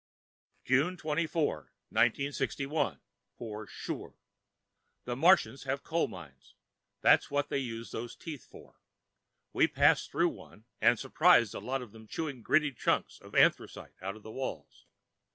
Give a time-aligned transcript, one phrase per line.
[0.65, 3.01] June 24, 1961,
[3.37, 4.15] for sure
[5.05, 6.55] The Martians have coal mines.
[7.01, 8.79] That's what they use those teeth for.
[9.53, 13.93] We passed through one and surprised a lot of them chewing gritty hunks of anthracite
[14.01, 14.87] out of the walls.